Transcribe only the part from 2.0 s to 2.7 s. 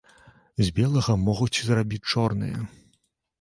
чорнае.